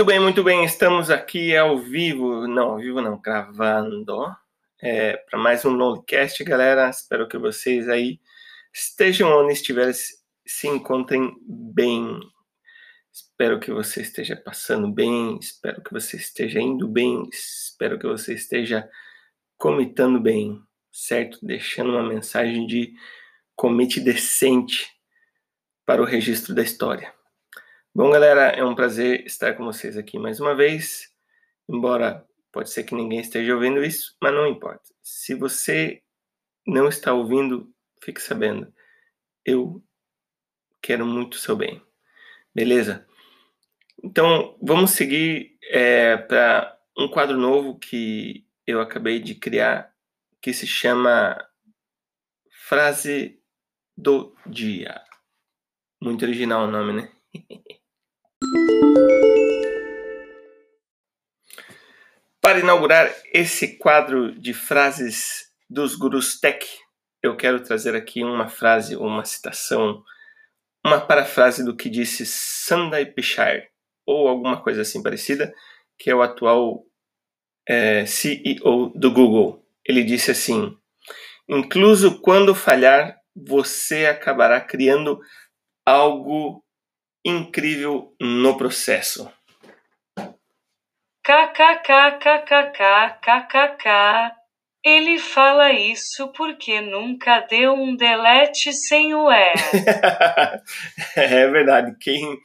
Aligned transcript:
Muito 0.00 0.08
bem, 0.08 0.18
muito 0.18 0.42
bem. 0.42 0.64
Estamos 0.64 1.10
aqui 1.10 1.54
ao 1.54 1.76
vivo, 1.76 2.48
não, 2.48 2.70
ao 2.70 2.78
vivo 2.78 3.02
não, 3.02 3.20
gravando 3.20 4.34
é, 4.80 5.18
para 5.18 5.38
mais 5.38 5.62
um 5.66 5.72
Nodecast, 5.72 6.42
galera. 6.42 6.88
Espero 6.88 7.28
que 7.28 7.36
vocês 7.36 7.86
aí 7.86 8.18
estejam 8.72 9.30
onde 9.30 9.52
estiverem, 9.52 9.92
se 9.92 10.68
encontrem 10.68 11.36
bem. 11.46 12.18
Espero 13.12 13.60
que 13.60 13.70
você 13.70 14.00
esteja 14.00 14.34
passando 14.34 14.90
bem, 14.90 15.38
espero 15.38 15.82
que 15.82 15.92
você 15.92 16.16
esteja 16.16 16.58
indo 16.58 16.88
bem, 16.88 17.28
espero 17.30 17.98
que 17.98 18.06
você 18.06 18.32
esteja 18.32 18.88
comitando 19.58 20.18
bem, 20.18 20.62
certo? 20.90 21.38
Deixando 21.42 21.90
uma 21.90 22.08
mensagem 22.08 22.66
de 22.66 22.94
comite 23.54 24.00
decente 24.00 24.88
para 25.84 26.00
o 26.00 26.06
registro 26.06 26.54
da 26.54 26.62
história. 26.62 27.19
Bom, 27.92 28.08
galera, 28.12 28.50
é 28.50 28.64
um 28.64 28.72
prazer 28.72 29.26
estar 29.26 29.54
com 29.56 29.64
vocês 29.64 29.96
aqui 29.96 30.16
mais 30.16 30.38
uma 30.38 30.54
vez. 30.54 31.12
Embora 31.68 32.24
pode 32.52 32.70
ser 32.70 32.84
que 32.84 32.94
ninguém 32.94 33.18
esteja 33.18 33.52
ouvindo 33.52 33.82
isso, 33.82 34.16
mas 34.22 34.32
não 34.32 34.46
importa. 34.46 34.94
Se 35.02 35.34
você 35.34 36.00
não 36.64 36.88
está 36.88 37.12
ouvindo, 37.12 37.68
fique 38.00 38.22
sabendo. 38.22 38.72
Eu 39.44 39.82
quero 40.80 41.04
muito 41.04 41.36
seu 41.36 41.56
bem. 41.56 41.82
Beleza? 42.54 43.04
Então, 44.04 44.56
vamos 44.62 44.92
seguir 44.92 45.58
é, 45.64 46.16
para 46.16 46.78
um 46.96 47.08
quadro 47.08 47.36
novo 47.36 47.76
que 47.76 48.46
eu 48.68 48.80
acabei 48.80 49.18
de 49.18 49.34
criar, 49.34 49.92
que 50.40 50.52
se 50.52 50.66
chama 50.66 51.44
Frase 52.68 53.42
do 53.96 54.32
Dia. 54.46 55.02
Muito 56.00 56.24
original 56.24 56.68
o 56.68 56.70
nome, 56.70 56.92
né? 56.92 57.12
Para 62.40 62.58
inaugurar 62.58 63.14
esse 63.32 63.76
quadro 63.78 64.32
de 64.32 64.52
frases 64.52 65.50
dos 65.68 65.94
Gurus 65.94 66.40
Tech, 66.40 66.66
eu 67.22 67.36
quero 67.36 67.62
trazer 67.62 67.94
aqui 67.94 68.24
uma 68.24 68.48
frase, 68.48 68.96
uma 68.96 69.24
citação, 69.24 70.02
uma 70.84 71.00
parafrase 71.00 71.64
do 71.64 71.76
que 71.76 71.88
disse 71.88 72.24
Sundar 72.26 73.04
Pichai, 73.14 73.68
ou 74.06 74.26
alguma 74.26 74.62
coisa 74.62 74.82
assim 74.82 75.02
parecida, 75.02 75.54
que 75.98 76.10
é 76.10 76.14
o 76.14 76.22
atual 76.22 76.84
é, 77.68 78.04
CEO 78.06 78.90
do 78.96 79.12
Google. 79.12 79.64
Ele 79.84 80.02
disse 80.02 80.30
assim: 80.30 80.76
Incluso 81.48 82.20
quando 82.20 82.54
falhar, 82.54 83.16
você 83.36 84.06
acabará 84.06 84.60
criando 84.60 85.20
algo 85.86 86.64
incrível 87.24 88.14
no 88.20 88.56
processo. 88.56 89.30
KKKKKKKK. 91.22 92.00
Ele 94.82 95.18
fala 95.18 95.70
isso 95.72 96.32
porque 96.32 96.80
nunca 96.80 97.40
deu 97.40 97.74
um 97.74 97.94
delete 97.94 98.72
sem 98.72 99.14
o 99.14 99.30
E. 99.30 99.52
é 101.14 101.46
verdade. 101.48 101.94
Quem, 102.00 102.38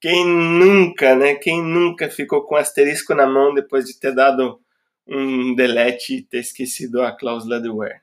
quem 0.00 0.26
nunca, 0.26 1.14
né? 1.14 1.34
Quem 1.34 1.62
nunca 1.62 2.08
ficou 2.08 2.46
com 2.46 2.56
asterisco 2.56 3.14
na 3.14 3.26
mão 3.26 3.52
depois 3.52 3.84
de 3.84 4.00
ter 4.00 4.14
dado 4.14 4.58
um 5.06 5.54
delete 5.54 6.16
e 6.16 6.22
ter 6.22 6.38
esquecido 6.38 7.02
a 7.02 7.12
cláusula 7.12 7.60
do 7.60 7.76
where? 7.76 8.00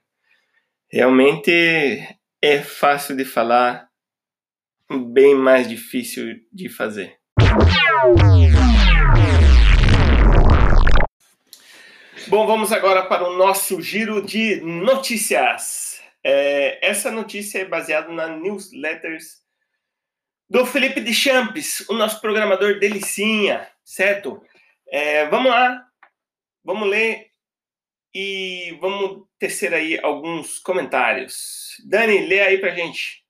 Realmente 0.92 1.52
é 2.42 2.62
fácil 2.62 3.16
de 3.16 3.26
falar, 3.26 3.89
bem 4.90 5.36
mais 5.36 5.68
difícil 5.68 6.40
de 6.52 6.68
fazer. 6.68 7.18
Bom, 12.28 12.46
vamos 12.46 12.72
agora 12.72 13.06
para 13.06 13.28
o 13.28 13.38
nosso 13.38 13.82
giro 13.82 14.26
de 14.26 14.62
notícias. 14.62 16.02
É, 16.24 16.86
essa 16.88 17.12
notícia 17.12 17.60
é 17.60 17.66
baseada 17.66 18.12
na 18.12 18.28
newsletters 18.28 19.40
do 20.50 20.66
Felipe 20.66 21.00
Deschamps, 21.00 21.88
o 21.88 21.94
nosso 21.94 22.20
programador 22.20 22.80
delicinha, 22.80 23.68
certo? 23.84 24.42
É, 24.88 25.28
vamos 25.28 25.52
lá, 25.52 25.86
vamos 26.64 26.90
ler 26.90 27.28
e 28.14 28.78
vamos 28.82 29.28
tecer 29.38 29.74
aí 29.74 30.00
alguns 30.02 30.58
comentários. 30.60 31.76
Dani, 31.88 32.26
lê 32.26 32.42
aí 32.42 32.58
pra 32.58 32.76
gente. 32.76 33.24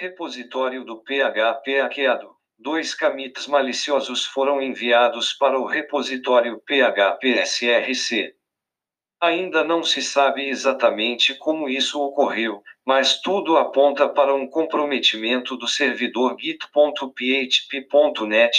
Repositório 0.00 0.84
do 0.84 1.02
PHP 1.02 1.80
hackeado. 1.80 2.30
Dois 2.56 2.94
commits 2.94 3.48
maliciosos 3.48 4.24
foram 4.24 4.62
enviados 4.62 5.32
para 5.32 5.58
o 5.58 5.64
repositório 5.64 6.62
PHP-SRC. 6.64 8.32
Ainda 9.20 9.64
não 9.64 9.82
se 9.82 10.00
sabe 10.00 10.48
exatamente 10.48 11.34
como 11.34 11.68
isso 11.68 12.00
ocorreu, 12.00 12.62
mas 12.86 13.20
tudo 13.20 13.56
aponta 13.56 14.08
para 14.08 14.32
um 14.32 14.46
comprometimento 14.46 15.56
do 15.56 15.66
servidor 15.66 16.36
git.php.net 16.38 16.68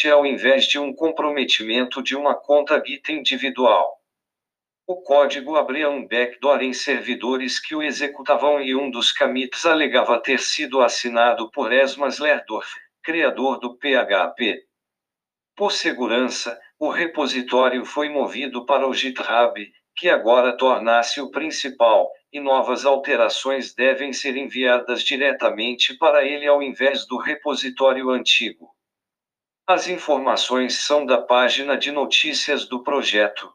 ao 0.09 0.25
invés 0.25 0.65
de 0.65 0.77
um 0.77 0.93
comprometimento 0.93 2.03
de 2.03 2.17
uma 2.17 2.35
conta 2.35 2.83
Git 2.85 3.13
individual. 3.13 3.98
O 4.91 5.03
código 5.03 5.55
abria 5.55 5.87
um 5.87 6.01
backdoor 6.07 6.63
em 6.63 6.73
servidores 6.73 7.59
que 7.59 7.75
o 7.75 7.83
executavam 7.83 8.59
e 8.59 8.75
um 8.75 8.89
dos 8.89 9.11
commits 9.11 9.63
alegava 9.63 10.19
ter 10.19 10.39
sido 10.39 10.81
assinado 10.81 11.51
por 11.51 11.71
Esmas 11.71 12.17
Lerdorf, 12.17 12.67
criador 13.03 13.59
do 13.59 13.77
PHP. 13.77 14.63
Por 15.55 15.71
segurança, 15.71 16.59
o 16.79 16.89
repositório 16.89 17.85
foi 17.85 18.09
movido 18.09 18.65
para 18.65 18.87
o 18.87 18.91
GitHub, 18.91 19.63
que 19.95 20.09
agora 20.09 20.57
torna-se 20.57 21.21
o 21.21 21.29
principal, 21.29 22.09
e 22.33 22.39
novas 22.39 22.83
alterações 22.83 23.75
devem 23.75 24.11
ser 24.11 24.35
enviadas 24.35 25.03
diretamente 25.03 25.95
para 25.99 26.25
ele 26.25 26.47
ao 26.47 26.63
invés 26.63 27.05
do 27.05 27.17
repositório 27.17 28.09
antigo. 28.09 28.71
As 29.67 29.87
informações 29.87 30.83
são 30.83 31.05
da 31.05 31.21
página 31.21 31.77
de 31.77 31.91
notícias 31.91 32.67
do 32.67 32.81
projeto. 32.81 33.53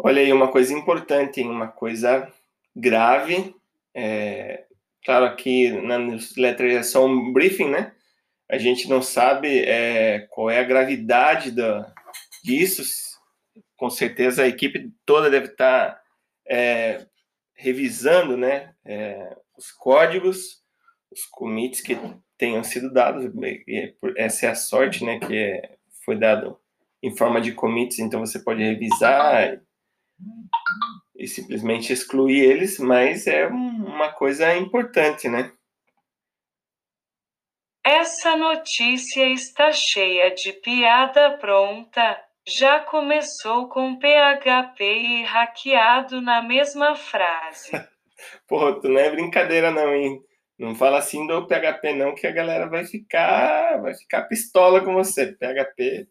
Olha 0.00 0.22
aí, 0.22 0.32
uma 0.32 0.52
coisa 0.52 0.72
importante, 0.72 1.42
uma 1.42 1.66
coisa 1.66 2.32
grave. 2.74 3.52
É, 3.92 4.64
claro, 5.04 5.24
aqui 5.24 5.72
na 5.72 5.98
newsletter 5.98 6.70
é 6.70 6.84
só 6.84 7.04
um 7.04 7.32
briefing, 7.32 7.68
né? 7.68 7.92
A 8.48 8.56
gente 8.58 8.88
não 8.88 9.02
sabe 9.02 9.58
é, 9.64 10.20
qual 10.30 10.48
é 10.48 10.60
a 10.60 10.64
gravidade 10.64 11.50
da, 11.50 11.92
disso. 12.44 12.82
Com 13.76 13.90
certeza 13.90 14.44
a 14.44 14.48
equipe 14.48 14.92
toda 15.04 15.28
deve 15.28 15.48
estar 15.48 16.00
é, 16.46 17.04
revisando 17.54 18.36
né, 18.36 18.74
é, 18.84 19.36
os 19.56 19.72
códigos, 19.72 20.62
os 21.10 21.24
commits 21.24 21.80
que 21.80 21.98
tenham 22.38 22.62
sido 22.62 22.92
dados. 22.92 23.24
Essa 24.16 24.46
é 24.46 24.50
a 24.50 24.54
sorte 24.54 25.04
né, 25.04 25.18
que 25.18 25.36
é, 25.36 25.76
foi 26.04 26.16
dado 26.16 26.56
em 27.02 27.16
forma 27.16 27.40
de 27.40 27.52
commits, 27.52 27.98
então 27.98 28.20
você 28.20 28.38
pode 28.38 28.62
revisar 28.62 29.60
e 31.16 31.26
simplesmente 31.26 31.92
excluir 31.92 32.40
eles, 32.40 32.78
mas 32.78 33.26
é 33.26 33.46
uma 33.46 34.12
coisa 34.12 34.56
importante, 34.56 35.28
né? 35.28 35.52
Essa 37.84 38.36
notícia 38.36 39.26
está 39.32 39.72
cheia 39.72 40.34
de 40.34 40.52
piada 40.52 41.38
pronta. 41.38 42.22
Já 42.46 42.80
começou 42.80 43.68
com 43.68 43.98
PHP 43.98 44.84
e 44.84 45.22
hackeado 45.24 46.20
na 46.20 46.42
mesma 46.42 46.94
frase. 46.94 47.70
Pô, 48.46 48.72
tu 48.80 48.88
não 48.88 49.00
é 49.00 49.10
brincadeira 49.10 49.70
não, 49.70 49.94
hein? 49.94 50.20
Não 50.58 50.74
fala 50.74 50.98
assim 50.98 51.26
do 51.26 51.46
PHP 51.46 51.94
não, 51.94 52.14
que 52.14 52.26
a 52.26 52.32
galera 52.32 52.68
vai 52.68 52.84
ficar, 52.84 53.80
vai 53.80 53.94
ficar 53.94 54.24
pistola 54.24 54.84
com 54.84 54.92
você. 54.94 55.32
PHP, 55.32 56.08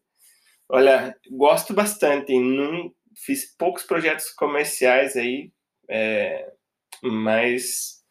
olha, 0.70 1.16
gosto 1.30 1.74
bastante. 1.74 2.38
Não, 2.40 2.92
fiz 3.26 3.46
poucos 3.58 3.84
projetos 3.84 4.30
comerciais 4.32 5.16
aí, 5.16 5.52
é, 5.90 6.52
mas 7.02 8.04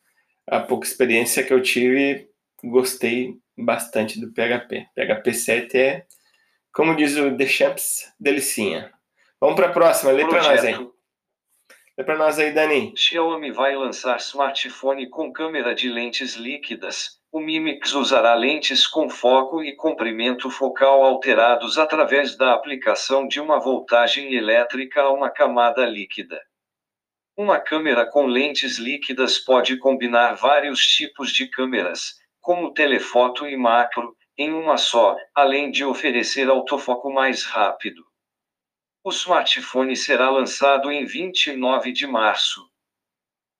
a 0.46 0.60
pouca 0.60 0.86
experiência 0.86 1.42
que 1.42 1.52
eu 1.52 1.62
tive, 1.62 2.28
gostei 2.62 3.34
bastante 3.56 4.20
do 4.20 4.32
PHP. 4.32 4.86
PHP 4.94 5.34
7 5.34 5.78
é, 5.78 6.06
como 6.72 6.94
diz 6.94 7.16
o 7.16 7.30
Deschamps, 7.30 8.12
delicinha. 8.20 8.92
Vamos 9.40 9.56
para 9.56 9.68
a 9.68 9.72
próxima, 9.72 10.12
lê 10.12 10.26
para 10.26 10.42
nós 10.42 10.64
aí. 10.64 10.95
Lê 11.98 12.04
para 12.04 12.18
nós 12.18 12.38
aí, 12.38 12.52
Dani. 12.52 12.92
Xiaomi 12.94 13.50
vai 13.50 13.74
lançar 13.74 14.18
smartphone 14.18 15.08
com 15.08 15.32
câmera 15.32 15.74
de 15.74 15.88
lentes 15.88 16.34
líquidas. 16.34 17.18
O 17.32 17.40
Mimix 17.40 17.94
usará 17.94 18.34
lentes 18.34 18.86
com 18.86 19.08
foco 19.08 19.62
e 19.62 19.74
comprimento 19.74 20.50
focal 20.50 21.02
alterados 21.02 21.78
através 21.78 22.36
da 22.36 22.52
aplicação 22.52 23.26
de 23.26 23.40
uma 23.40 23.58
voltagem 23.58 24.34
elétrica 24.34 25.00
a 25.00 25.10
uma 25.10 25.30
camada 25.30 25.86
líquida. 25.86 26.38
Uma 27.34 27.58
câmera 27.58 28.04
com 28.04 28.26
lentes 28.26 28.76
líquidas 28.76 29.38
pode 29.38 29.78
combinar 29.78 30.34
vários 30.34 30.80
tipos 30.80 31.32
de 31.32 31.48
câmeras, 31.48 32.16
como 32.42 32.74
telefoto 32.74 33.46
e 33.46 33.56
macro, 33.56 34.14
em 34.36 34.52
uma 34.52 34.76
só, 34.76 35.16
além 35.34 35.70
de 35.70 35.82
oferecer 35.82 36.50
autofoco 36.50 37.10
mais 37.10 37.42
rápido. 37.44 38.04
O 39.06 39.10
smartphone 39.10 39.94
será 39.94 40.30
lançado 40.30 40.90
em 40.90 41.04
29 41.04 41.92
de 41.92 42.08
março. 42.08 42.68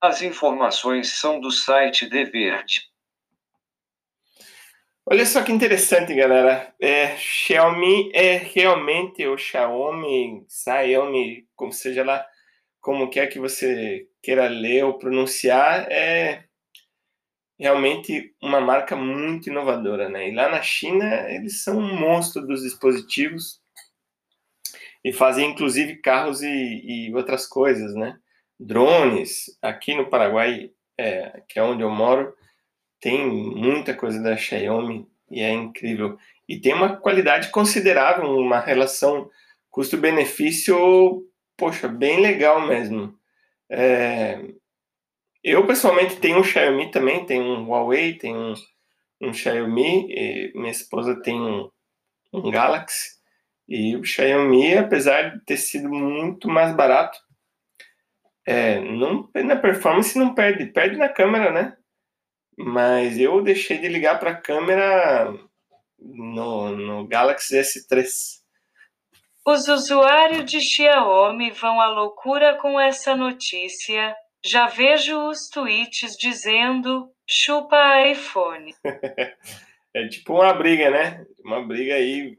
As 0.01 0.21
informações 0.21 1.21
são 1.21 1.39
do 1.39 1.53
site 1.53 2.11
The 2.11 2.25
Verde. 2.25 2.83
Olha 5.09 5.25
só 5.25 5.45
que 5.45 5.53
interessante, 5.53 6.17
galera. 6.17 6.75
É, 6.81 7.17
Xiaomi 7.17 8.11
é 8.13 8.39
realmente 8.39 9.25
o 9.25 9.39
Xiaomi, 9.39 10.45
Xiaomi, 10.49 11.47
como 11.55 11.73
seja 11.73 12.03
lá, 12.03 12.27
como 12.81 13.09
quer 13.09 13.29
que 13.29 13.39
você 13.39 14.09
queira 14.21 14.49
ler 14.49 14.85
ou 14.85 14.99
pronunciar, 14.99 15.87
é 15.93 16.43
realmente 17.57 18.35
uma 18.43 18.61
marca 18.61 18.97
muito 18.97 19.49
inovadora, 19.49 20.09
né? 20.09 20.29
E 20.29 20.35
lá 20.35 20.49
na 20.49 20.61
China 20.61 21.31
eles 21.31 21.63
são 21.63 21.79
um 21.79 21.95
monstro 22.01 22.45
dos 22.45 22.63
dispositivos 22.63 23.65
e 25.07 25.13
fazem 25.13 25.53
inclusive 25.53 25.99
carros 25.99 26.43
e, 26.43 26.49
e 26.49 27.15
outras 27.15 27.47
coisas, 27.47 27.95
né? 27.95 28.19
Drones. 28.59 29.57
Aqui 29.63 29.95
no 29.95 30.11
Paraguai, 30.11 30.73
é, 30.99 31.45
que 31.49 31.61
é 31.61 31.63
onde 31.63 31.85
eu 31.85 31.91
moro, 31.91 32.35
tem 33.01 33.25
muita 33.25 33.95
coisa 33.95 34.21
da 34.21 34.37
Xiaomi 34.37 35.07
e 35.31 35.43
é 35.43 35.53
incrível. 35.53 36.19
E 36.49 36.59
tem 36.59 36.75
uma 36.75 36.97
qualidade 36.97 37.51
considerável, 37.53 38.29
uma 38.29 38.59
relação 38.59 39.31
custo-benefício, 39.71 40.77
poxa, 41.57 41.87
bem 41.87 42.21
legal 42.21 42.67
mesmo. 42.67 43.17
É, 43.71 44.45
eu 45.45 45.65
pessoalmente 45.69 46.17
tenho 46.17 46.41
um 46.41 46.45
Xiaomi 46.45 46.91
também, 46.91 47.25
tenho 47.25 47.45
um 47.45 47.69
Huawei, 47.69 48.15
tenho 48.15 48.37
um, 49.21 49.29
um 49.29 49.33
Xiaomi, 49.33 50.53
minha 50.53 50.73
esposa 50.73 51.23
tem 51.23 51.41
um, 51.41 51.71
um 52.33 52.51
Galaxy. 52.51 53.17
E 53.69 53.97
o 53.97 54.05
Xiaomi, 54.05 54.77
apesar 54.77 55.31
de 55.31 55.45
ter 55.45 55.57
sido 55.57 55.89
muito 55.89 56.49
mais 56.49 56.75
barato, 56.75 57.19
é, 58.47 58.81
não, 58.81 59.29
na 59.35 59.57
performance 59.57 60.17
não 60.17 60.35
perde, 60.35 60.67
perde 60.67 60.97
na 60.97 61.09
câmera, 61.09 61.51
né? 61.51 61.77
Mas 62.57 63.19
eu 63.19 63.43
deixei 63.43 63.79
de 63.79 63.89
ligar 63.89 64.21
para 64.21 64.31
a 64.31 64.41
câmera 64.41 65.35
no, 65.99 66.71
no 66.71 67.07
Galaxy 67.09 67.57
S3. 67.57 68.07
Os 69.45 69.69
usuários 69.69 70.45
de 70.51 70.61
Xiaomi 70.61 71.51
vão 71.51 71.81
à 71.81 71.87
loucura 71.87 72.57
com 72.57 72.81
essa 72.81 73.15
notícia. 73.15 74.15
Já 74.45 74.67
vejo 74.67 75.29
os 75.29 75.49
tweets 75.49 76.17
dizendo: 76.17 77.11
chupa 77.29 78.07
iPhone. 78.07 78.75
é 79.95 80.09
tipo 80.09 80.35
uma 80.35 80.53
briga, 80.55 80.91
né? 80.91 81.27
Uma 81.45 81.67
briga 81.67 81.95
aí. 81.95 82.37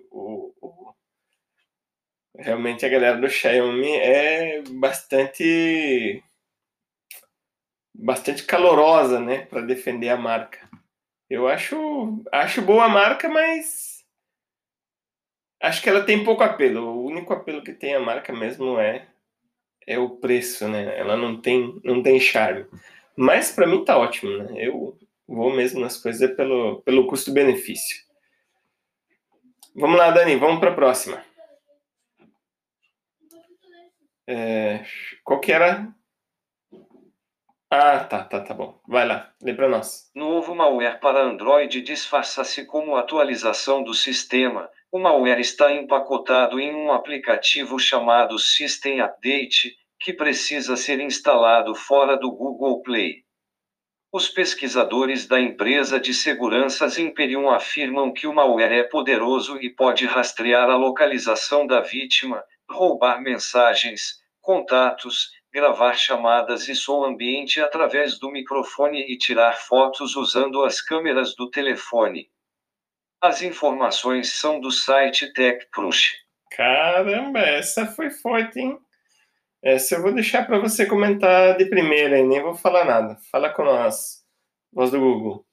Realmente 2.37 2.85
a 2.85 2.89
galera 2.89 3.17
do 3.17 3.27
Xiaomi 3.27 3.91
é 3.91 4.61
bastante 4.69 6.23
bastante 7.93 8.43
calorosa, 8.43 9.19
né, 9.19 9.45
para 9.47 9.61
defender 9.61 10.09
a 10.09 10.17
marca. 10.17 10.69
Eu 11.29 11.47
acho, 11.47 12.23
acho 12.31 12.61
boa 12.61 12.85
a 12.85 12.89
marca, 12.89 13.27
mas 13.27 14.05
acho 15.61 15.81
que 15.81 15.89
ela 15.89 16.03
tem 16.03 16.23
pouco 16.23 16.43
apelo. 16.43 16.81
O 16.87 17.05
único 17.05 17.33
apelo 17.33 17.63
que 17.63 17.73
tem 17.73 17.95
a 17.95 17.99
marca 17.99 18.31
mesmo 18.31 18.79
é 18.79 19.07
é 19.85 19.97
o 19.97 20.09
preço, 20.09 20.67
né? 20.67 20.97
Ela 20.99 21.17
não 21.17 21.41
tem 21.41 21.79
não 21.83 22.03
tem 22.03 22.19
charme. 22.19 22.65
Mas 23.15 23.51
para 23.51 23.65
mim 23.67 23.83
tá 23.83 23.97
ótimo, 23.97 24.37
né? 24.37 24.53
Eu 24.57 24.97
vou 25.27 25.53
mesmo 25.55 25.79
nas 25.79 25.97
coisas 25.97 26.35
pelo 26.35 26.81
pelo 26.81 27.07
custo-benefício. 27.07 28.05
Vamos 29.75 29.97
lá, 29.97 30.11
Dani, 30.11 30.35
vamos 30.35 30.59
para 30.59 30.71
a 30.71 30.75
próxima. 30.75 31.26
É, 34.27 34.83
qual 35.23 35.39
que 35.39 35.51
era 35.51 35.87
ah, 37.69 37.99
tá, 37.99 38.23
tá, 38.23 38.39
tá 38.39 38.53
bom. 38.53 38.79
Vai 38.87 39.05
lá, 39.05 39.33
lê 39.41 39.53
para 39.53 39.67
nós. 39.67 40.09
Novo 40.15 40.55
malware 40.55 41.01
para 41.01 41.21
Android 41.21 41.81
disfarça-se 41.81 42.65
como 42.65 42.95
atualização 42.95 43.83
do 43.83 43.93
sistema. 43.93 44.69
O 44.89 44.97
malware 44.97 45.41
está 45.41 45.73
empacotado 45.73 46.61
em 46.61 46.73
um 46.73 46.93
aplicativo 46.93 47.77
chamado 47.77 48.39
System 48.39 49.01
Update, 49.01 49.75
que 49.99 50.13
precisa 50.13 50.77
ser 50.77 51.01
instalado 51.01 51.75
fora 51.75 52.15
do 52.15 52.31
Google 52.31 52.81
Play. 52.83 53.25
Os 54.13 54.29
pesquisadores 54.29 55.27
da 55.27 55.37
empresa 55.37 55.99
de 55.99 56.13
seguranças 56.13 56.97
Imperium 56.97 57.49
afirmam 57.49 58.13
que 58.13 58.27
o 58.27 58.33
malware 58.33 58.71
é 58.71 58.83
poderoso 58.83 59.61
e 59.61 59.69
pode 59.69 60.05
rastrear 60.05 60.69
a 60.69 60.77
localização 60.77 61.67
da 61.67 61.81
vítima, 61.81 62.41
roubar 62.69 63.21
mensagens, 63.21 64.21
contatos, 64.41 65.31
gravar 65.51 65.95
chamadas 65.95 66.67
e 66.67 66.75
som 66.75 67.03
ambiente 67.03 67.59
através 67.61 68.19
do 68.19 68.31
microfone 68.31 69.01
e 69.01 69.17
tirar 69.17 69.53
fotos 69.53 70.15
usando 70.15 70.63
as 70.63 70.81
câmeras 70.81 71.35
do 71.35 71.49
telefone. 71.49 72.29
As 73.21 73.41
informações 73.41 74.39
são 74.39 74.59
do 74.59 74.71
site 74.71 75.33
TechCrunch. 75.33 76.13
Caramba, 76.51 77.39
essa 77.39 77.85
foi 77.85 78.09
forte, 78.09 78.59
hein? 78.59 78.79
Essa 79.63 79.95
eu 79.95 80.01
vou 80.01 80.13
deixar 80.13 80.45
para 80.45 80.59
você 80.59 80.85
comentar 80.85 81.57
de 81.57 81.65
primeira 81.65 82.19
e 82.19 82.23
nem 82.23 82.41
vou 82.41 82.53
falar 82.53 82.85
nada. 82.85 83.17
Fala 83.31 83.49
com 83.49 83.63
nós, 83.63 84.23
voz 84.71 84.91
do 84.91 84.99
Google. 84.99 85.45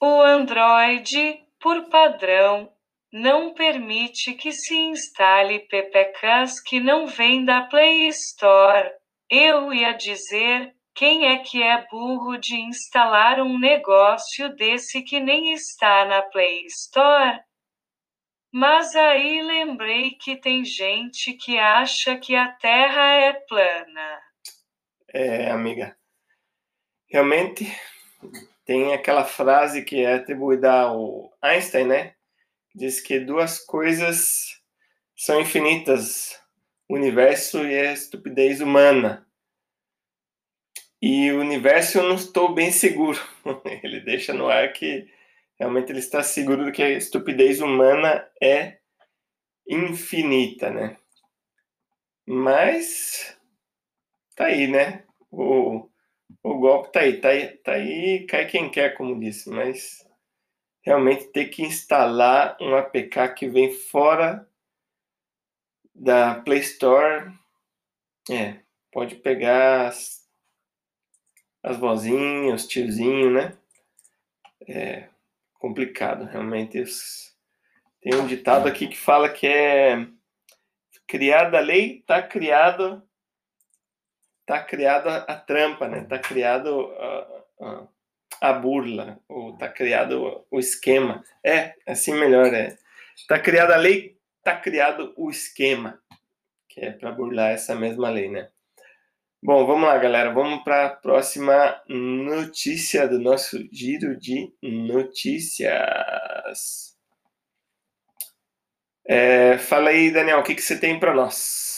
O 0.00 0.20
Android, 0.20 1.42
por 1.58 1.88
padrão, 1.88 2.70
não 3.14 3.54
permite 3.54 4.34
que 4.34 4.50
se 4.50 4.76
instale 4.76 5.60
ppks 5.60 6.60
que 6.60 6.80
não 6.80 7.06
vêm 7.06 7.44
da 7.44 7.62
Play 7.62 8.08
Store. 8.08 8.90
Eu 9.30 9.72
ia 9.72 9.92
dizer, 9.92 10.74
quem 10.92 11.26
é 11.26 11.38
que 11.38 11.62
é 11.62 11.86
burro 11.88 12.36
de 12.36 12.56
instalar 12.56 13.40
um 13.40 13.56
negócio 13.56 14.52
desse 14.56 15.00
que 15.00 15.20
nem 15.20 15.52
está 15.52 16.04
na 16.04 16.22
Play 16.22 16.66
Store? 16.66 17.40
Mas 18.52 18.96
aí 18.96 19.42
lembrei 19.42 20.16
que 20.20 20.34
tem 20.34 20.64
gente 20.64 21.34
que 21.34 21.56
acha 21.56 22.16
que 22.16 22.34
a 22.34 22.50
Terra 22.50 23.12
é 23.12 23.32
plana. 23.32 24.22
É, 25.12 25.50
amiga. 25.52 25.96
Realmente 27.08 27.64
tem 28.64 28.92
aquela 28.92 29.22
frase 29.22 29.84
que 29.84 30.00
é 30.00 30.14
atribuída 30.14 30.72
ao 30.72 31.32
Einstein, 31.40 31.86
né? 31.86 32.14
Diz 32.74 33.00
que 33.00 33.20
duas 33.20 33.58
coisas 33.58 34.60
são 35.16 35.40
infinitas: 35.40 36.38
o 36.88 36.94
universo 36.94 37.64
e 37.64 37.78
a 37.78 37.92
estupidez 37.92 38.60
humana. 38.60 39.26
E 41.00 41.30
o 41.32 41.40
universo 41.40 41.98
eu 41.98 42.08
não 42.08 42.14
estou 42.14 42.54
bem 42.54 42.70
seguro. 42.70 43.18
Ele 43.82 44.00
deixa 44.00 44.32
no 44.32 44.48
ar 44.48 44.72
que 44.72 45.06
realmente 45.58 45.92
ele 45.92 45.98
está 45.98 46.22
seguro 46.22 46.72
que 46.72 46.82
a 46.82 46.90
estupidez 46.90 47.60
humana 47.60 48.26
é 48.42 48.78
infinita, 49.68 50.70
né? 50.70 50.96
Mas 52.26 53.38
tá 54.34 54.46
aí, 54.46 54.66
né? 54.66 55.04
O, 55.30 55.88
o 56.42 56.58
golpe 56.58 56.90
tá 56.92 57.00
aí, 57.00 57.20
tá 57.20 57.28
aí, 57.28 57.48
tá 57.58 57.72
aí, 57.72 58.26
cai 58.26 58.46
quem 58.46 58.70
quer, 58.70 58.96
como 58.96 59.20
disse, 59.20 59.50
mas 59.50 60.03
realmente 60.84 61.24
ter 61.28 61.46
que 61.46 61.62
instalar 61.62 62.56
um 62.60 62.76
APK 62.76 63.34
que 63.34 63.48
vem 63.48 63.72
fora 63.72 64.46
da 65.94 66.36
Play 66.36 66.60
Store. 66.60 67.32
É, 68.30 68.60
pode 68.92 69.16
pegar 69.16 69.88
as, 69.88 70.28
as 71.62 71.78
vozinhas, 71.78 72.62
os 72.62 72.68
tiozinhos, 72.68 73.32
né? 73.32 73.58
É 74.68 75.08
complicado, 75.54 76.26
realmente. 76.26 76.84
Tem 78.02 78.14
um 78.16 78.26
ditado 78.26 78.68
aqui 78.68 78.86
que 78.86 78.96
fala 78.96 79.30
que 79.30 79.46
é 79.46 80.06
criada 81.06 81.58
a 81.58 81.62
lei, 81.62 82.02
tá 82.06 82.22
criado 82.22 83.02
tá 84.46 84.62
criado 84.62 85.08
a, 85.08 85.36
trampa, 85.36 85.88
né? 85.88 86.04
Tá 86.04 86.18
criado 86.18 86.92
a 87.58 87.88
burla, 88.52 89.18
ou 89.28 89.56
tá 89.56 89.68
criado 89.68 90.44
o 90.50 90.58
esquema. 90.58 91.22
É, 91.44 91.74
assim 91.86 92.14
melhor 92.14 92.52
é. 92.52 92.76
Tá 93.28 93.38
criada 93.38 93.74
a 93.74 93.78
lei, 93.78 94.16
tá 94.42 94.56
criado 94.56 95.12
o 95.16 95.30
esquema, 95.30 96.00
que 96.68 96.80
é 96.80 96.92
para 96.92 97.12
burlar 97.12 97.52
essa 97.52 97.74
mesma 97.74 98.10
lei, 98.10 98.28
né? 98.28 98.48
Bom, 99.42 99.66
vamos 99.66 99.86
lá, 99.86 99.98
galera. 99.98 100.32
Vamos 100.32 100.64
para 100.64 100.86
a 100.86 100.90
próxima 100.90 101.78
notícia 101.86 103.06
do 103.06 103.18
nosso 103.18 103.58
giro 103.70 104.18
de 104.18 104.50
notícias. 104.62 105.74
É, 109.06 109.58
fala 109.58 109.90
aí, 109.90 110.10
Daniel, 110.10 110.38
o 110.38 110.42
que, 110.42 110.54
que 110.54 110.62
você 110.62 110.78
tem 110.78 110.98
para 110.98 111.12
nós? 111.12 111.73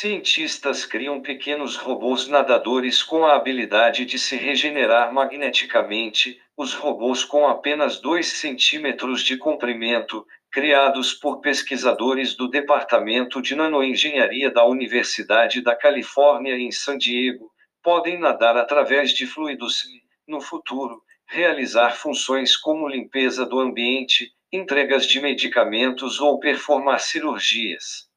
Cientistas 0.00 0.86
criam 0.86 1.20
pequenos 1.20 1.74
robôs 1.74 2.28
nadadores 2.28 3.02
com 3.02 3.26
a 3.26 3.34
habilidade 3.34 4.04
de 4.04 4.16
se 4.16 4.36
regenerar 4.36 5.12
magneticamente, 5.12 6.40
os 6.56 6.72
robôs 6.72 7.24
com 7.24 7.48
apenas 7.48 8.00
2 8.00 8.24
centímetros 8.24 9.24
de 9.24 9.36
comprimento, 9.36 10.24
criados 10.52 11.14
por 11.14 11.40
pesquisadores 11.40 12.36
do 12.36 12.46
Departamento 12.46 13.42
de 13.42 13.56
Nanoengenharia 13.56 14.52
da 14.52 14.64
Universidade 14.64 15.60
da 15.62 15.74
Califórnia 15.74 16.56
em 16.56 16.70
San 16.70 16.96
Diego, 16.96 17.50
podem 17.82 18.20
nadar 18.20 18.56
através 18.56 19.10
de 19.10 19.26
fluidos 19.26 19.82
e, 19.82 20.00
no 20.30 20.40
futuro, 20.40 21.02
realizar 21.26 21.90
funções 21.90 22.56
como 22.56 22.86
limpeza 22.86 23.44
do 23.44 23.58
ambiente, 23.58 24.30
entregas 24.52 25.08
de 25.08 25.20
medicamentos 25.20 26.20
ou 26.20 26.38
performar 26.38 27.00
cirurgias. 27.00 28.07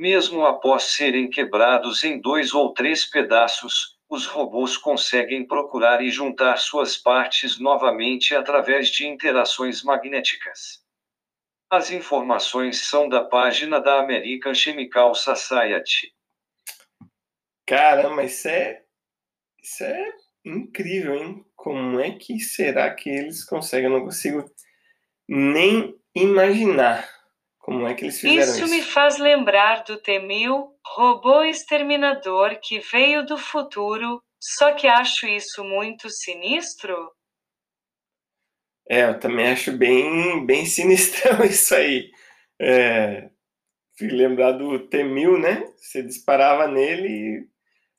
Mesmo 0.00 0.46
após 0.46 0.84
serem 0.84 1.28
quebrados 1.28 2.04
em 2.04 2.18
dois 2.18 2.54
ou 2.54 2.72
três 2.72 3.04
pedaços, 3.04 3.98
os 4.08 4.24
robôs 4.24 4.78
conseguem 4.78 5.46
procurar 5.46 6.00
e 6.00 6.08
juntar 6.08 6.56
suas 6.56 6.96
partes 6.96 7.60
novamente 7.60 8.34
através 8.34 8.88
de 8.88 9.06
interações 9.06 9.82
magnéticas. 9.82 10.82
As 11.68 11.90
informações 11.90 12.88
são 12.88 13.10
da 13.10 13.22
página 13.22 13.78
da 13.78 14.00
American 14.00 14.54
Chemical 14.54 15.14
Society. 15.14 16.14
Caramba, 17.66 18.24
isso 18.24 18.48
é, 18.48 18.82
isso 19.62 19.84
é 19.84 20.14
incrível, 20.46 21.14
hein? 21.14 21.44
Como 21.54 22.00
é 22.00 22.12
que 22.12 22.40
será 22.40 22.90
que 22.94 23.10
eles 23.10 23.44
conseguem? 23.44 23.90
Eu 23.90 23.98
não 23.98 24.04
consigo 24.06 24.50
nem 25.28 25.94
imaginar. 26.14 27.19
Como 27.70 27.86
é 27.86 27.94
que 27.94 28.06
eles 28.06 28.18
fizeram 28.18 28.42
isso? 28.42 28.64
Isso 28.64 28.74
me 28.74 28.82
faz 28.82 29.16
lembrar 29.18 29.84
do 29.84 29.96
T-1000, 29.96 30.72
robô 30.84 31.44
exterminador 31.44 32.58
que 32.60 32.80
veio 32.80 33.24
do 33.24 33.38
futuro, 33.38 34.20
só 34.40 34.72
que 34.72 34.88
acho 34.88 35.28
isso 35.28 35.62
muito 35.62 36.10
sinistro. 36.10 36.96
É, 38.88 39.04
eu 39.04 39.20
também 39.20 39.52
acho 39.52 39.70
bem, 39.70 40.44
bem 40.44 40.66
sinistrão 40.66 41.44
isso 41.46 41.72
aí. 41.72 42.10
É, 42.60 43.30
fui 43.96 44.08
lembrar 44.08 44.50
do 44.50 44.88
T-1000, 44.88 45.40
né? 45.40 45.72
Você 45.76 46.02
disparava 46.02 46.66
nele 46.66 47.08
e 47.08 47.48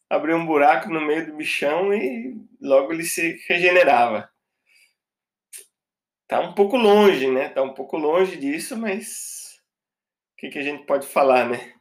abria 0.09 0.35
um 0.35 0.45
buraco 0.45 0.89
no 0.89 0.99
meio 0.99 1.27
do 1.27 1.37
bichão 1.37 1.93
e 1.93 2.35
logo 2.61 2.91
ele 2.91 3.05
se 3.05 3.41
regenerava. 3.47 4.29
Tá 6.27 6.41
um 6.41 6.53
pouco 6.53 6.75
longe, 6.75 7.31
né? 7.31 7.47
Tá 7.47 7.61
um 7.61 7.73
pouco 7.73 7.95
longe 7.95 8.35
disso, 8.35 8.75
mas 8.75 9.40
que, 10.41 10.49
que 10.49 10.59
a 10.59 10.63
gente 10.63 10.85
pode 10.87 11.05
falar, 11.05 11.47
né? 11.47 11.73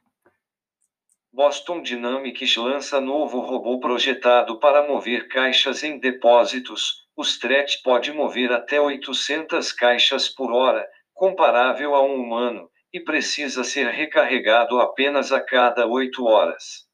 Boston 1.32 1.80
Dynamics 1.80 2.56
lança 2.56 3.00
novo 3.00 3.40
robô 3.40 3.80
projetado 3.80 4.60
para 4.60 4.86
mover 4.86 5.28
caixas 5.28 5.82
em 5.82 5.98
depósitos. 5.98 7.06
O 7.16 7.22
Stretch 7.22 7.82
pode 7.82 8.12
mover 8.12 8.52
até 8.52 8.78
800 8.78 9.72
caixas 9.72 10.28
por 10.28 10.52
hora, 10.52 10.86
comparável 11.14 11.94
a 11.94 12.04
um 12.04 12.16
humano, 12.16 12.70
e 12.92 13.00
precisa 13.00 13.64
ser 13.64 13.86
recarregado 13.86 14.78
apenas 14.78 15.32
a 15.32 15.40
cada 15.40 15.86
8 15.86 16.22
horas. 16.26 16.86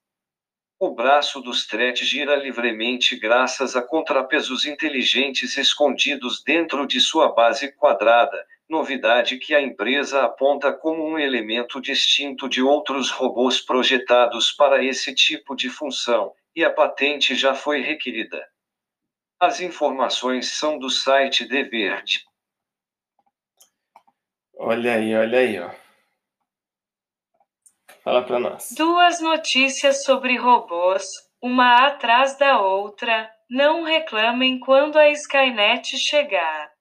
O 0.78 0.94
braço 0.94 1.40
do 1.40 1.50
Stretch 1.50 2.02
gira 2.02 2.37
livremente 2.37 3.18
graças 3.18 3.75
a 3.75 3.82
contrapesos 3.82 4.66
inteligentes 4.66 5.56
escondidos 5.56 6.44
dentro 6.44 6.87
de 6.87 7.00
sua 7.00 7.32
base 7.32 7.73
quadrada, 7.73 8.46
novidade 8.68 9.38
que 9.38 9.54
a 9.54 9.61
empresa 9.61 10.25
aponta 10.25 10.73
como 10.73 11.06
um 11.06 11.18
elemento 11.18 11.80
distinto 11.80 12.49
de 12.49 12.62
outros 12.62 13.11
robôs 13.11 13.61
projetados 13.61 14.52
para 14.52 14.85
esse 14.85 15.14
tipo 15.14 15.54
de 15.54 15.70
função, 15.70 16.32
e 16.54 16.64
a 16.64 16.73
patente 16.73 17.35
já 17.35 17.54
foi 17.54 17.80
requerida. 17.80 18.46
As 19.38 19.61
informações 19.61 20.58
são 20.58 20.78
do 20.78 20.88
site 20.88 21.46
The 21.46 21.64
Verde. 21.64 22.25
Olha 24.58 24.94
aí, 24.94 25.14
olha 25.14 25.38
aí, 25.38 25.61
ó. 25.61 25.70
Fala 28.02 28.23
para 28.25 28.38
nós. 28.38 28.75
Duas 28.76 29.20
notícias 29.20 30.04
sobre 30.04 30.37
robôs, 30.37 31.04
uma 31.42 31.87
atrás 31.87 32.38
da 32.38 32.61
outra. 32.61 33.30
Não 33.50 33.82
reclamem 33.82 34.58
quando 34.58 34.96
a 34.96 35.11
Skynet 35.11 35.99
chegar. 35.99 36.75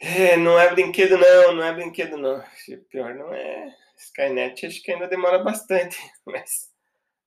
É, 0.00 0.34
não 0.36 0.58
é 0.58 0.70
brinquedo 0.72 1.18
não, 1.18 1.54
não 1.54 1.62
é 1.62 1.74
brinquedo 1.74 2.16
não. 2.16 2.42
Pior 2.88 3.14
não 3.14 3.32
é. 3.34 3.76
Skynet 3.98 4.66
acho 4.66 4.82
que 4.82 4.92
ainda 4.92 5.06
demora 5.06 5.38
bastante, 5.38 5.98
mas 6.24 6.70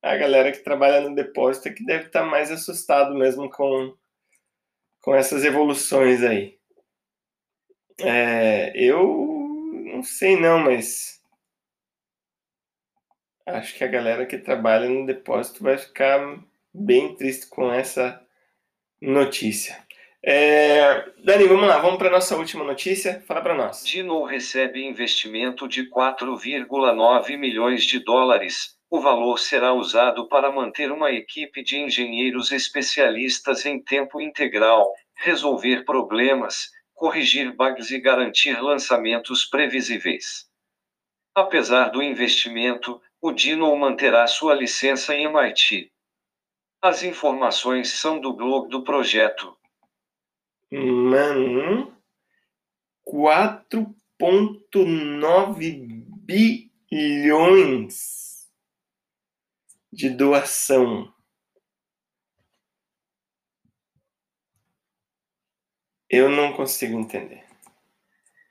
a 0.02 0.18
galera 0.18 0.52
que 0.52 0.60
trabalha 0.60 1.08
no 1.08 1.16
depósito 1.16 1.68
é 1.70 1.74
que 1.74 1.86
deve 1.86 2.08
estar 2.08 2.24
mais 2.24 2.50
assustado 2.50 3.14
mesmo 3.14 3.50
com, 3.50 3.96
com 5.02 5.16
essas 5.16 5.46
evoluções 5.46 6.24
aí. 6.24 6.58
É, 8.00 8.72
eu 8.76 9.00
não 9.94 10.02
sei 10.02 10.36
não, 10.36 10.60
mas 10.60 11.22
acho 13.46 13.76
que 13.76 13.84
a 13.84 13.88
galera 13.88 14.26
que 14.26 14.38
trabalha 14.38 14.90
no 14.90 15.06
depósito 15.06 15.64
vai 15.64 15.78
ficar 15.78 16.44
bem 16.74 17.16
triste 17.16 17.48
com 17.48 17.72
essa 17.72 18.20
notícia. 19.00 19.83
É, 20.26 21.12
Dani, 21.22 21.44
vamos 21.50 21.68
lá, 21.68 21.80
vamos 21.80 21.98
para 21.98 22.10
nossa 22.10 22.38
última 22.38 22.64
notícia. 22.64 23.22
Fala 23.28 23.42
para 23.42 23.56
nós. 23.56 23.86
Dino 23.86 24.24
recebe 24.24 24.86
investimento 24.86 25.68
de 25.68 25.90
4,9 25.90 27.38
milhões 27.38 27.84
de 27.84 28.00
dólares. 28.00 28.78
O 28.90 29.02
valor 29.02 29.38
será 29.38 29.74
usado 29.74 30.30
para 30.30 30.50
manter 30.50 30.94
uma 30.94 31.12
equipe 31.12 31.62
de 31.62 31.78
engenheiros 31.78 32.54
especialistas 32.54 33.66
em 33.66 33.84
tempo 33.84 34.22
integral, 34.22 34.90
resolver 35.18 35.84
problemas, 35.84 36.70
corrigir 36.94 37.54
bugs 37.54 37.92
e 37.92 38.00
garantir 38.00 38.62
lançamentos 38.62 39.44
previsíveis. 39.44 40.46
Apesar 41.36 41.90
do 41.90 42.02
investimento, 42.02 43.02
o 43.22 43.34
Dino 43.34 43.76
manterá 43.76 44.26
sua 44.28 44.54
licença 44.54 45.14
em 45.14 45.26
MIT. 45.26 45.92
As 46.82 47.04
informações 47.04 47.90
são 47.90 48.22
do 48.22 48.32
blog 48.32 48.70
do 48.70 48.84
projeto. 48.84 49.58
Mano, 50.76 51.96
4,9 53.08 56.04
bilhões 56.90 58.50
de 59.92 60.10
doação. 60.10 61.14
Eu 66.10 66.28
não 66.30 66.54
consigo 66.54 67.00
entender. 67.00 67.46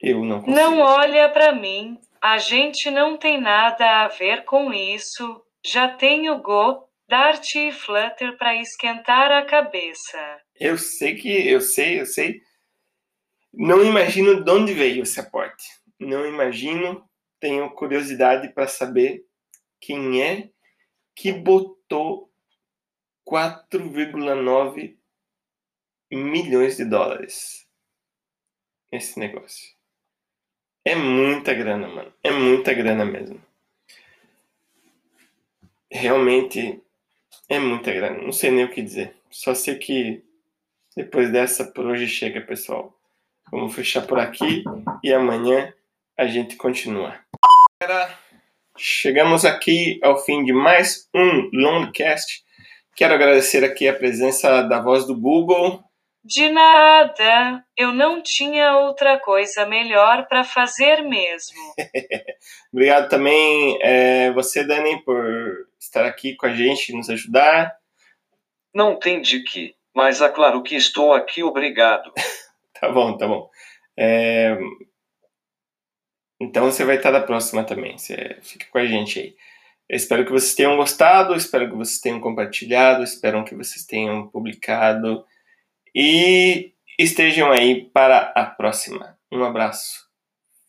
Eu 0.00 0.24
não 0.24 0.40
consigo. 0.40 0.56
Não 0.56 0.78
olha 0.78 1.28
para 1.28 1.52
mim. 1.52 2.00
A 2.20 2.38
gente 2.38 2.88
não 2.88 3.16
tem 3.16 3.40
nada 3.40 4.04
a 4.04 4.08
ver 4.08 4.44
com 4.44 4.72
isso. 4.72 5.44
Já 5.64 5.88
tenho 5.88 6.40
Go, 6.40 6.88
Dart 7.12 7.56
e 7.56 7.70
Flutter 7.70 8.38
para 8.38 8.56
esquentar 8.56 9.30
a 9.30 9.44
cabeça. 9.44 10.40
Eu 10.58 10.78
sei 10.78 11.14
que, 11.14 11.28
eu 11.46 11.60
sei, 11.60 12.00
eu 12.00 12.06
sei. 12.06 12.40
Não 13.52 13.84
imagino 13.84 14.42
de 14.42 14.50
onde 14.50 14.72
veio 14.72 15.02
esse 15.02 15.20
aporte. 15.20 15.62
Não 16.00 16.24
imagino. 16.26 17.06
Tenho 17.38 17.70
curiosidade 17.72 18.48
para 18.54 18.66
saber 18.66 19.26
quem 19.78 20.22
é 20.22 20.48
que 21.14 21.34
botou 21.34 22.32
4,9 23.28 24.96
milhões 26.10 26.78
de 26.78 26.86
dólares 26.86 27.68
nesse 28.90 29.18
negócio. 29.18 29.76
É 30.82 30.94
muita 30.94 31.52
grana, 31.52 31.88
mano. 31.88 32.14
É 32.22 32.30
muita 32.30 32.72
grana 32.72 33.04
mesmo. 33.04 33.38
Realmente 35.90 36.82
é 37.52 37.58
muita 37.58 37.92
grana. 37.92 38.22
Não 38.22 38.32
sei 38.32 38.50
nem 38.50 38.64
o 38.64 38.70
que 38.70 38.80
dizer. 38.80 39.14
Só 39.30 39.54
sei 39.54 39.74
que 39.74 40.22
depois 40.96 41.30
dessa, 41.30 41.64
por 41.64 41.84
hoje 41.84 42.08
chega, 42.08 42.40
pessoal. 42.40 42.96
Vamos 43.50 43.74
fechar 43.74 44.06
por 44.06 44.18
aqui 44.18 44.64
e 45.04 45.12
amanhã 45.12 45.72
a 46.16 46.26
gente 46.26 46.56
continua. 46.56 47.14
Chegamos 48.78 49.44
aqui 49.44 50.00
ao 50.02 50.24
fim 50.24 50.44
de 50.44 50.52
mais 50.52 51.10
um 51.14 51.50
Longcast. 51.52 52.42
Quero 52.96 53.12
agradecer 53.12 53.62
aqui 53.62 53.86
a 53.86 53.94
presença 53.94 54.62
da 54.62 54.80
voz 54.80 55.06
do 55.06 55.14
Google. 55.14 55.84
De 56.24 56.48
nada, 56.48 57.64
eu 57.76 57.92
não 57.92 58.22
tinha 58.22 58.78
outra 58.78 59.18
coisa 59.18 59.66
melhor 59.66 60.26
para 60.26 60.42
fazer 60.42 61.02
mesmo. 61.02 61.58
Obrigado 62.72 63.10
também 63.10 63.78
é, 63.82 64.32
você, 64.32 64.64
Dani, 64.64 65.02
por 65.02 65.66
estar 65.82 66.04
aqui 66.04 66.36
com 66.36 66.46
a 66.46 66.54
gente, 66.54 66.94
nos 66.94 67.10
ajudar. 67.10 67.74
Não 68.74 68.98
tem 68.98 69.20
de 69.20 69.42
que. 69.42 69.74
Mas 69.94 70.22
aclaro 70.22 70.62
que 70.62 70.74
estou 70.74 71.12
aqui, 71.12 71.42
obrigado. 71.42 72.12
tá 72.80 72.90
bom, 72.90 73.16
tá 73.16 73.26
bom. 73.26 73.50
É... 73.98 74.56
Então 76.40 76.64
você 76.64 76.84
vai 76.84 76.96
estar 76.96 77.10
da 77.10 77.20
próxima 77.20 77.64
também. 77.64 77.98
Você 77.98 78.38
fica 78.42 78.66
com 78.70 78.78
a 78.78 78.86
gente 78.86 79.18
aí. 79.18 79.36
Eu 79.88 79.96
espero 79.96 80.24
que 80.24 80.32
vocês 80.32 80.54
tenham 80.54 80.76
gostado, 80.76 81.34
espero 81.34 81.68
que 81.68 81.76
vocês 81.76 82.00
tenham 82.00 82.20
compartilhado, 82.20 83.02
espero 83.02 83.44
que 83.44 83.54
vocês 83.54 83.84
tenham 83.84 84.26
publicado 84.28 85.24
e 85.94 86.72
estejam 86.98 87.50
aí 87.50 87.84
para 87.90 88.32
a 88.34 88.46
próxima. 88.46 89.18
Um 89.30 89.44
abraço. 89.44 90.08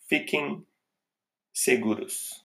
Fiquem 0.10 0.66
seguros. 1.54 2.44